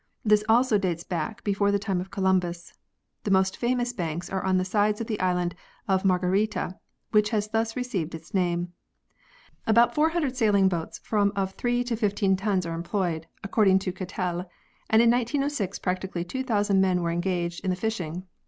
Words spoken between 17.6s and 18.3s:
in the fishing.